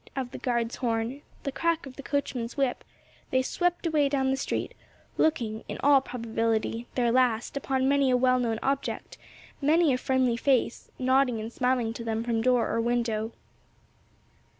of 0.15 0.31
the 0.31 0.39
guard's 0.39 0.77
horn, 0.77 1.21
the 1.43 1.51
crack 1.51 1.85
of 1.85 1.95
the 1.95 2.01
coachman's 2.01 2.57
whip, 2.57 2.83
they 3.29 3.43
swept 3.43 3.85
away 3.85 4.09
down 4.09 4.31
the 4.31 4.35
street, 4.35 4.73
looking, 5.15 5.63
in 5.67 5.77
all 5.83 6.01
probability, 6.01 6.87
their 6.95 7.11
last 7.11 7.55
upon 7.55 7.87
many 7.87 8.09
a 8.09 8.17
well 8.17 8.39
known 8.39 8.57
object, 8.63 9.19
many 9.61 9.93
a 9.93 9.99
friendly 9.99 10.35
face, 10.37 10.89
nodding 10.97 11.39
and 11.39 11.53
smiling 11.53 11.93
to 11.93 12.03
them 12.03 12.23
from 12.23 12.41
door 12.41 12.67
or 12.73 12.81
window. 12.81 13.31